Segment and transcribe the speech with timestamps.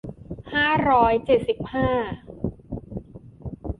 [0.53, 1.89] ห้าร้อยเจ็ดสิบห้า